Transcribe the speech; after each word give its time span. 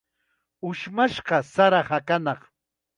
Ushmashqa 0.69 1.37
sara 1.53 1.81
hakanaq. 1.89 2.41